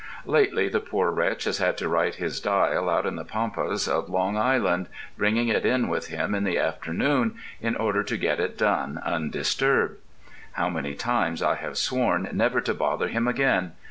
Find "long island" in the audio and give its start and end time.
4.09-4.87